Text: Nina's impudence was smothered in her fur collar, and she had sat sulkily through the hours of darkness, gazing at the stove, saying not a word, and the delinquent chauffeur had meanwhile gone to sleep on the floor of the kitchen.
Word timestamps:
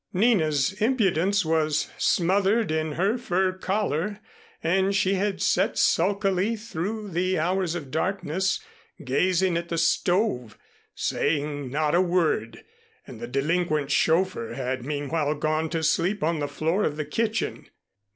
Nina's 0.13 0.73
impudence 0.81 1.45
was 1.45 1.91
smothered 1.99 2.71
in 2.71 2.93
her 2.93 3.19
fur 3.19 3.51
collar, 3.53 4.17
and 4.63 4.95
she 4.95 5.13
had 5.13 5.43
sat 5.43 5.77
sulkily 5.77 6.55
through 6.55 7.09
the 7.09 7.37
hours 7.37 7.75
of 7.75 7.91
darkness, 7.91 8.59
gazing 9.05 9.57
at 9.57 9.69
the 9.69 9.77
stove, 9.77 10.57
saying 10.95 11.69
not 11.69 11.93
a 11.93 12.01
word, 12.01 12.63
and 13.05 13.19
the 13.19 13.27
delinquent 13.27 13.91
chauffeur 13.91 14.55
had 14.55 14.83
meanwhile 14.83 15.35
gone 15.35 15.69
to 15.69 15.83
sleep 15.83 16.23
on 16.23 16.39
the 16.39 16.47
floor 16.47 16.83
of 16.83 16.97
the 16.97 17.05
kitchen. 17.05 17.67